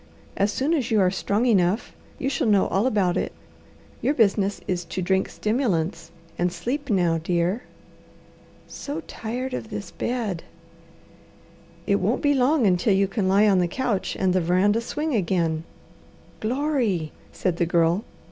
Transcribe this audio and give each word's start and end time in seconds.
As 0.35 0.51
soon 0.51 0.73
as 0.73 0.89
you 0.89 0.99
are 0.99 1.11
strong 1.11 1.45
enough, 1.45 1.93
you 2.17 2.27
shall 2.27 2.47
know 2.47 2.65
all 2.69 2.87
about 2.87 3.17
it. 3.17 3.31
Your 4.01 4.15
business 4.15 4.59
is 4.67 4.83
to 4.85 4.99
drink 4.99 5.29
stimulants 5.29 6.09
and 6.39 6.51
sleep 6.51 6.89
now, 6.89 7.19
dear." 7.19 7.61
"So 8.65 9.01
tired 9.01 9.53
of 9.53 9.69
this 9.69 9.91
bed!" 9.91 10.41
"It 11.85 11.99
won't 11.99 12.23
be 12.23 12.33
long 12.33 12.65
until 12.65 12.95
you 12.95 13.07
can 13.07 13.27
lie 13.27 13.47
on 13.47 13.59
the 13.59 13.67
couch 13.67 14.15
and 14.19 14.33
the 14.33 14.41
veranda 14.41 14.81
swing 14.81 15.13
again." 15.13 15.65
"Glory!" 16.39 17.11
said 17.31 17.57
the 17.57 17.67
Girl. 17.67 18.03